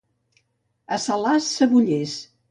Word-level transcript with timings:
A 0.95 0.97
Salàs, 1.03 1.49
cebollers. 1.59 2.17